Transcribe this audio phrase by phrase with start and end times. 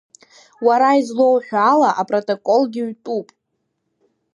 [0.65, 3.27] Уара излоуҳәо ала, апротоколгьы ҩтәуп.